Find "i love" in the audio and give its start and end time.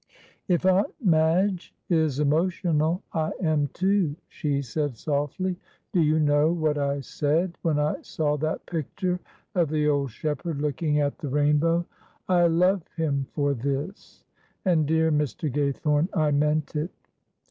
12.27-12.83